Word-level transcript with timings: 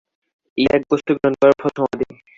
এই 0.57 0.67
এক 0.75 0.81
বস্তু 0.91 1.09
গ্রহণ 1.17 1.33
করার 1.39 1.55
ফল 1.59 1.71
সমাধি। 1.77 2.05